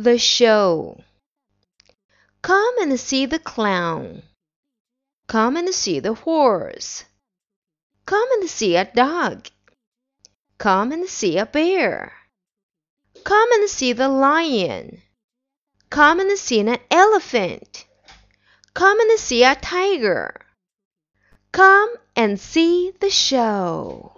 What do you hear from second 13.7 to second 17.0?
the lion. Come and see an